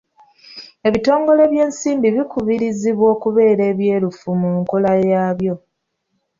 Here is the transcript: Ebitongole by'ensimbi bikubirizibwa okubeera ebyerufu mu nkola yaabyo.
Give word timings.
Ebitongole 0.87 1.43
by'ensimbi 1.51 2.07
bikubirizibwa 2.15 3.05
okubeera 3.15 3.63
ebyerufu 3.71 4.27
mu 4.41 4.49
nkola 4.59 4.91
yaabyo. 5.11 5.53